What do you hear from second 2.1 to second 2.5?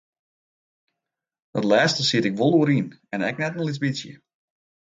ik